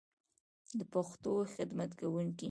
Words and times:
د 0.77 0.79
پښتو 0.93 1.31
خدمت 1.55 1.91
کوونکی 1.99 2.39